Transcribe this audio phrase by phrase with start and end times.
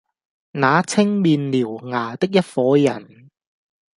[0.53, 3.29] 那青面獠牙的一夥人，